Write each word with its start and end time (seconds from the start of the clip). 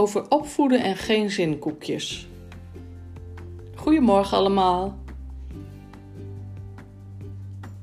over 0.00 0.24
opvoeden 0.28 0.82
en 0.82 0.96
geen 0.96 1.30
zinkoekjes. 1.30 2.28
Goedemorgen 3.74 4.36
allemaal. 4.36 4.98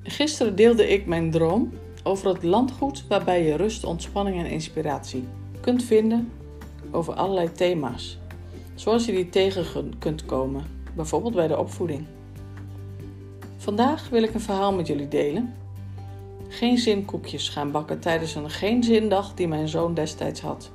Gisteren 0.03 0.55
deelde 0.55 0.87
ik 0.89 1.05
mijn 1.05 1.31
droom 1.31 1.73
over 2.03 2.27
het 2.27 2.43
landgoed 2.43 3.07
waarbij 3.07 3.43
je 3.43 3.55
rust, 3.55 3.83
ontspanning 3.83 4.37
en 4.37 4.45
inspiratie 4.45 5.23
kunt 5.61 5.83
vinden 5.83 6.31
over 6.91 7.13
allerlei 7.13 7.51
thema's, 7.51 8.17
zoals 8.75 9.05
je 9.05 9.11
die 9.11 9.29
tegen 9.29 9.93
kunt 9.99 10.25
komen, 10.25 10.63
bijvoorbeeld 10.95 11.35
bij 11.35 11.47
de 11.47 11.57
opvoeding. 11.57 12.05
Vandaag 13.57 14.09
wil 14.09 14.23
ik 14.23 14.33
een 14.33 14.39
verhaal 14.39 14.73
met 14.73 14.87
jullie 14.87 15.07
delen. 15.07 15.53
Geen 16.47 16.77
zinkoekjes 16.77 17.49
gaan 17.49 17.71
bakken 17.71 17.99
tijdens 17.99 18.35
een 18.35 18.49
geen 18.49 18.83
zindag 18.83 19.33
die 19.33 19.47
mijn 19.47 19.67
zoon 19.67 19.93
destijds 19.93 20.41
had. 20.41 20.71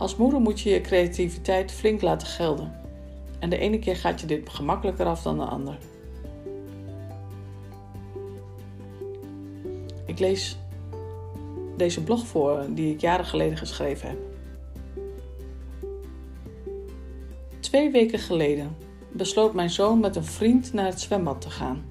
Als 0.00 0.16
moeder 0.16 0.40
moet 0.40 0.60
je 0.60 0.70
je 0.70 0.80
creativiteit 0.80 1.72
flink 1.72 2.00
laten 2.00 2.28
gelden. 2.28 2.72
En 3.38 3.50
de 3.50 3.58
ene 3.58 3.78
keer 3.78 3.96
gaat 3.96 4.20
je 4.20 4.26
dit 4.26 4.48
gemakkelijker 4.48 5.06
af 5.06 5.22
dan 5.22 5.38
de 5.38 5.44
ander. 5.44 5.78
Ik 10.06 10.18
lees 10.18 10.56
deze 11.76 12.04
blog 12.04 12.26
voor 12.26 12.66
die 12.70 12.92
ik 12.92 13.00
jaren 13.00 13.24
geleden 13.24 13.58
geschreven 13.58 14.08
heb. 14.08 14.18
Twee 17.60 17.90
weken 17.90 18.18
geleden 18.18 18.76
besloot 19.12 19.54
mijn 19.54 19.70
zoon 19.70 20.00
met 20.00 20.16
een 20.16 20.24
vriend 20.24 20.72
naar 20.72 20.86
het 20.86 21.00
zwembad 21.00 21.40
te 21.40 21.50
gaan. 21.50 21.84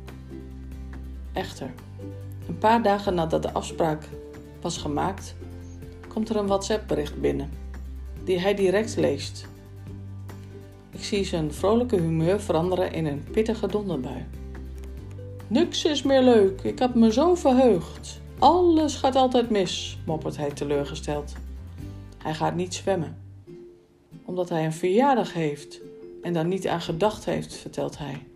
Echter, 1.33 1.73
een 2.47 2.57
paar 2.57 2.83
dagen 2.83 3.13
nadat 3.13 3.41
de 3.41 3.53
afspraak 3.53 4.03
was 4.61 4.77
gemaakt, 4.77 5.35
komt 6.07 6.29
er 6.29 6.35
een 6.35 6.47
WhatsApp-bericht 6.47 7.21
binnen, 7.21 7.49
die 8.29 8.39
hij 8.39 8.55
direct 8.55 8.95
leest. 8.95 9.47
Ik 10.91 11.03
zie 11.03 11.23
zijn 11.23 11.53
vrolijke 11.53 11.95
humeur 11.95 12.41
veranderen 12.41 12.93
in 12.93 13.05
een 13.05 13.23
pittige 13.31 13.67
donderbui. 13.67 14.25
Niks 15.47 15.85
is 15.85 16.03
meer 16.03 16.21
leuk, 16.21 16.61
ik 16.61 16.79
heb 16.79 16.95
me 16.95 17.11
zo 17.11 17.35
verheugd. 17.35 18.21
Alles 18.39 18.95
gaat 18.95 19.15
altijd 19.15 19.49
mis, 19.49 19.97
moppert 20.05 20.37
hij 20.37 20.51
teleurgesteld. 20.51 21.33
Hij 22.17 22.33
gaat 22.33 22.55
niet 22.55 22.73
zwemmen, 22.73 23.17
omdat 24.25 24.49
hij 24.49 24.65
een 24.65 24.73
verjaardag 24.73 25.33
heeft 25.33 25.81
en 26.21 26.33
daar 26.33 26.45
niet 26.45 26.67
aan 26.67 26.81
gedacht 26.81 27.25
heeft, 27.25 27.53
vertelt 27.53 27.97
hij. 27.97 28.27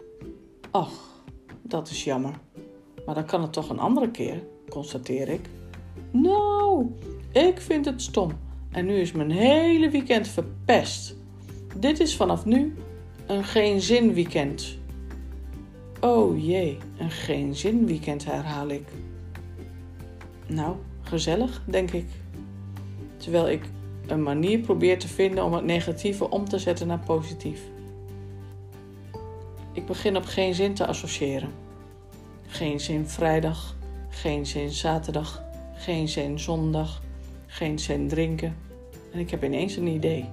Ach, 0.72 1.24
dat 1.62 1.90
is 1.90 2.04
jammer. 2.04 2.40
Maar 3.06 3.16
dan 3.16 3.26
kan 3.26 3.42
het 3.42 3.54
toch 3.54 3.70
een 3.70 3.80
andere 3.80 4.12
keer, 4.12 4.44
constateer 4.70 5.30
ik. 5.30 5.50
Nou, 6.12 6.86
ik 7.32 7.62
vind 7.62 7.86
het 7.86 8.02
stom. 8.02 8.32
En 8.74 8.86
nu 8.86 8.96
is 8.96 9.12
mijn 9.12 9.32
hele 9.32 9.90
weekend 9.90 10.28
verpest. 10.28 11.16
Dit 11.76 12.00
is 12.00 12.16
vanaf 12.16 12.46
nu 12.46 12.76
een 13.28 13.44
geen 13.44 13.82
zin 13.82 14.14
weekend. 14.14 14.78
Oh 16.00 16.46
jee, 16.46 16.78
een 16.98 17.12
geen 17.12 17.56
zin 17.56 17.86
weekend 17.86 18.26
herhaal 18.26 18.68
ik. 18.68 18.88
Nou, 20.48 20.76
gezellig, 21.02 21.62
denk 21.66 21.92
ik. 21.92 22.06
Terwijl 23.18 23.50
ik 23.50 23.66
een 24.08 24.24
manier 24.24 24.60
probeer 24.60 25.00
te 25.00 25.08
vinden 25.08 25.44
om 25.44 25.54
het 25.54 25.66
negatieve 25.66 26.30
om 26.30 26.50
te 26.50 26.60
zetten 26.60 26.88
naar 26.88 27.00
positief. 27.00 27.62
Ik 29.74 29.86
begin 29.86 30.18
op 30.18 30.26
geen 30.26 30.54
zin 30.54 30.74
te 30.74 30.88
associëren. 30.88 31.50
Geen 32.48 32.80
zin 32.80 33.08
vrijdag, 33.08 33.76
geen 34.10 34.46
zin 34.46 34.70
zaterdag, 34.70 35.44
geen 35.74 36.08
zin 36.08 36.40
zondag, 36.40 37.03
geen 37.54 37.80
zin 37.80 38.08
drinken. 38.08 38.56
En 39.12 39.20
ik 39.20 39.30
heb 39.30 39.44
ineens 39.44 39.76
een 39.76 39.88
idee. 39.88 40.26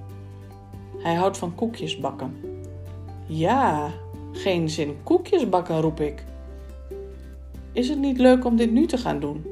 Hij 0.98 1.14
houdt 1.14 1.38
van 1.38 1.54
koekjes 1.54 1.98
bakken. 1.98 2.36
Ja, 3.26 3.92
geen 4.32 4.70
zin 4.70 4.96
koekjes 5.02 5.48
bakken, 5.48 5.80
roep 5.80 6.00
ik. 6.00 6.24
Is 7.72 7.88
het 7.88 7.98
niet 7.98 8.18
leuk 8.18 8.44
om 8.44 8.56
dit 8.56 8.70
nu 8.70 8.86
te 8.86 8.98
gaan 8.98 9.20
doen? 9.20 9.44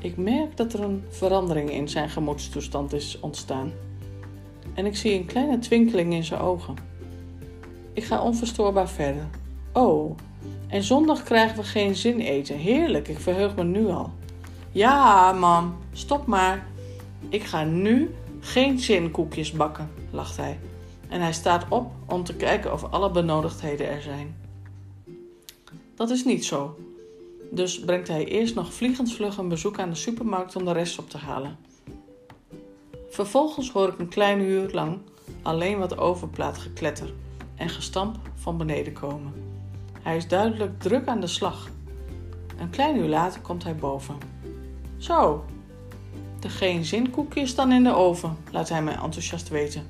Ik 0.00 0.16
merk 0.16 0.56
dat 0.56 0.72
er 0.72 0.80
een 0.80 1.04
verandering 1.08 1.70
in 1.70 1.88
zijn 1.88 2.10
gemoedstoestand 2.10 2.92
is 2.92 3.20
ontstaan. 3.20 3.72
En 4.74 4.86
ik 4.86 4.96
zie 4.96 5.12
een 5.12 5.26
kleine 5.26 5.58
twinkeling 5.58 6.12
in 6.12 6.24
zijn 6.24 6.40
ogen. 6.40 6.74
Ik 7.92 8.04
ga 8.04 8.22
onverstoorbaar 8.22 8.88
verder. 8.88 9.26
Oh, 9.72 10.16
en 10.68 10.82
zondag 10.82 11.22
krijgen 11.22 11.56
we 11.56 11.62
geen 11.62 11.94
zin 11.94 12.20
eten. 12.20 12.56
Heerlijk, 12.56 13.08
ik 13.08 13.20
verheug 13.20 13.56
me 13.56 13.64
nu 13.64 13.86
al. 13.86 14.12
Ja, 14.72 15.32
mam, 15.32 15.76
stop 15.92 16.26
maar. 16.26 16.66
Ik 17.28 17.42
ga 17.42 17.64
nu 17.64 18.14
geen 18.40 18.78
zinkoekjes 18.78 19.52
bakken, 19.52 19.90
lacht 20.10 20.36
hij. 20.36 20.58
En 21.08 21.20
hij 21.20 21.32
staat 21.32 21.64
op 21.68 21.92
om 22.06 22.24
te 22.24 22.34
kijken 22.34 22.72
of 22.72 22.84
alle 22.84 23.10
benodigdheden 23.10 23.88
er 23.88 24.02
zijn. 24.02 24.36
Dat 25.94 26.10
is 26.10 26.24
niet 26.24 26.44
zo. 26.44 26.78
Dus 27.50 27.80
brengt 27.80 28.08
hij 28.08 28.24
eerst 28.24 28.54
nog 28.54 28.72
vliegensvlug 28.72 29.36
een 29.36 29.48
bezoek 29.48 29.78
aan 29.78 29.90
de 29.90 29.94
supermarkt 29.94 30.56
om 30.56 30.64
de 30.64 30.72
rest 30.72 30.98
op 30.98 31.10
te 31.10 31.18
halen. 31.18 31.56
Vervolgens 33.08 33.70
hoor 33.70 33.88
ik 33.88 33.98
een 33.98 34.08
klein 34.08 34.40
uur 34.40 34.70
lang 34.70 34.98
alleen 35.42 35.78
wat 35.78 35.98
overplaat 35.98 36.58
gekletter 36.58 37.12
en 37.56 37.68
gestamp 37.68 38.16
van 38.34 38.56
beneden 38.56 38.92
komen. 38.92 39.49
Hij 40.02 40.16
is 40.16 40.28
duidelijk 40.28 40.80
druk 40.80 41.06
aan 41.06 41.20
de 41.20 41.26
slag. 41.26 41.68
Een 42.58 42.70
klein 42.70 42.96
uur 42.96 43.08
later 43.08 43.40
komt 43.40 43.64
hij 43.64 43.76
boven. 43.76 44.16
Zo, 44.96 45.44
de 46.40 46.48
geen 46.48 46.84
zinkoekje 46.84 47.40
is 47.40 47.54
dan 47.54 47.72
in 47.72 47.84
de 47.84 47.94
oven, 47.94 48.36
laat 48.50 48.68
hij 48.68 48.82
mij 48.82 48.94
enthousiast 48.94 49.48
weten. 49.48 49.86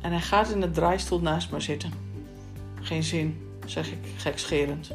En 0.00 0.10
hij 0.10 0.20
gaat 0.20 0.50
in 0.50 0.60
de 0.60 0.70
draaistoel 0.70 1.20
naast 1.20 1.50
me 1.50 1.60
zitten. 1.60 1.92
Geen 2.80 3.02
zin, 3.02 3.46
zeg 3.66 3.90
ik 3.90 3.98
gekscherend. 4.16 4.90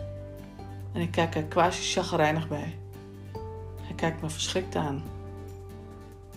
En 0.93 1.01
ik 1.01 1.11
kijk 1.11 1.35
er 1.35 1.43
quasi 1.43 1.81
chagrijnig 1.81 2.47
bij. 2.47 2.77
Hij 3.81 3.95
kijkt 3.95 4.21
me 4.21 4.29
verschrikt 4.29 4.75
aan. 4.75 5.03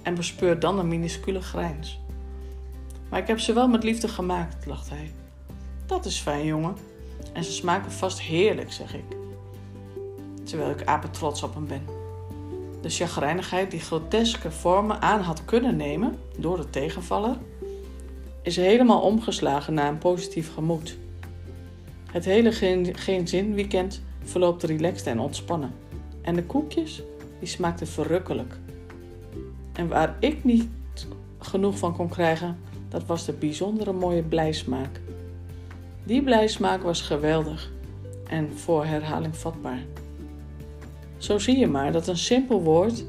En 0.02 0.14
bespeurt 0.14 0.60
dan 0.60 0.78
een 0.78 0.88
minuscule 0.88 1.40
grijns. 1.40 2.00
Maar 3.08 3.20
ik 3.20 3.26
heb 3.26 3.38
ze 3.38 3.52
wel 3.52 3.68
met 3.68 3.84
liefde 3.84 4.08
gemaakt, 4.08 4.66
lacht 4.66 4.90
hij. 4.90 5.12
Dat 5.86 6.04
is 6.04 6.18
fijn, 6.18 6.44
jongen. 6.44 6.76
En 7.38 7.44
ze 7.44 7.52
smaken 7.52 7.92
vast 7.92 8.20
heerlijk, 8.20 8.72
zeg 8.72 8.94
ik. 8.94 9.04
Terwijl 10.44 10.70
ik 10.70 10.84
apen 10.84 11.10
trots 11.10 11.42
op 11.42 11.54
hem 11.54 11.66
ben. 11.66 11.82
De 12.80 12.88
chagrijnigheid 12.88 13.70
die 13.70 13.80
groteske 13.80 14.50
vormen 14.50 15.02
aan 15.02 15.20
had 15.20 15.44
kunnen 15.44 15.76
nemen 15.76 16.18
door 16.38 16.56
de 16.56 16.70
tegenvaller, 16.70 17.36
is 18.42 18.56
helemaal 18.56 19.00
omgeslagen 19.00 19.74
naar 19.74 19.88
een 19.88 19.98
positief 19.98 20.54
gemoed. 20.54 20.96
Het 22.10 22.24
hele 22.24 22.52
geen, 22.52 22.96
geen 22.96 23.28
zin 23.28 23.54
weekend 23.54 24.02
verloopt 24.24 24.62
relaxed 24.62 25.06
en 25.06 25.18
ontspannen. 25.18 25.74
En 26.22 26.34
de 26.34 26.44
koekjes, 26.44 27.02
die 27.38 27.48
smaakten 27.48 27.86
verrukkelijk. 27.86 28.54
En 29.72 29.88
waar 29.88 30.16
ik 30.20 30.44
niet 30.44 30.68
genoeg 31.38 31.78
van 31.78 31.96
kon 31.96 32.08
krijgen, 32.08 32.58
dat 32.88 33.06
was 33.06 33.24
de 33.24 33.32
bijzondere 33.32 33.92
mooie 33.92 34.22
blijsmaak. 34.22 35.00
Die 36.08 36.22
blijsmaak 36.22 36.82
was 36.82 37.00
geweldig 37.00 37.72
en 38.28 38.58
voor 38.58 38.84
herhaling 38.84 39.36
vatbaar. 39.36 39.84
Zo 41.16 41.38
zie 41.38 41.58
je 41.58 41.66
maar 41.66 41.92
dat 41.92 42.06
een 42.06 42.16
simpel 42.16 42.62
woord 42.62 43.04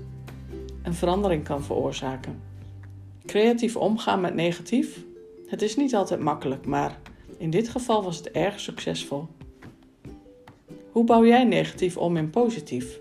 een 0.84 0.94
verandering 0.94 1.44
kan 1.44 1.64
veroorzaken. 1.64 2.42
Creatief 3.26 3.76
omgaan 3.76 4.22
met 4.22 4.34
negatief, 4.34 5.04
het 5.48 5.62
is 5.62 5.76
niet 5.76 5.96
altijd 5.96 6.20
makkelijk, 6.20 6.66
maar 6.66 6.98
in 7.38 7.50
dit 7.50 7.70
geval 7.70 8.04
was 8.04 8.18
het 8.18 8.32
erg 8.32 8.60
succesvol. 8.60 9.28
Hoe 10.92 11.04
bouw 11.04 11.26
jij 11.26 11.44
negatief 11.44 11.98
om 11.98 12.18
in 12.18 12.30
positief? 12.30 13.00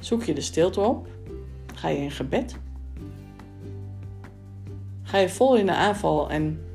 Zoek 0.00 0.22
je 0.22 0.34
de 0.34 0.40
stilte 0.40 0.80
op? 0.80 1.06
Ga 1.74 1.88
je 1.88 1.98
in 1.98 2.10
gebed? 2.10 2.56
Ga 5.02 5.18
je 5.18 5.28
vol 5.28 5.56
in 5.56 5.66
de 5.66 5.74
aanval 5.74 6.30
en 6.30 6.69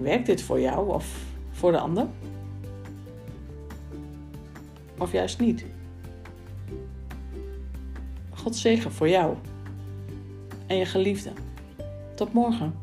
werkt 0.00 0.26
dit 0.26 0.42
voor 0.42 0.60
jou 0.60 0.88
of 0.88 1.24
voor 1.50 1.72
de 1.72 1.78
ander? 1.78 2.06
Of 4.98 5.12
juist 5.12 5.40
niet? 5.40 5.64
God 8.30 8.56
zegen 8.56 8.92
voor 8.92 9.08
jou 9.08 9.36
en 10.66 10.76
je 10.76 10.84
geliefde. 10.84 11.32
Tot 12.14 12.32
morgen. 12.32 12.74